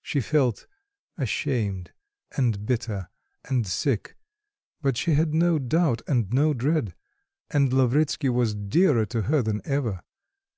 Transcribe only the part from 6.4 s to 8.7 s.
dread and Lavretsky was